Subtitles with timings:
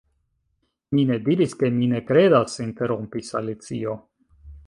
[0.97, 3.97] "Mi ne diris ke mi ne kredas," interrompis Alicio.